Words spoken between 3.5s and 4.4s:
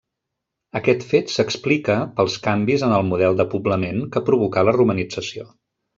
poblament que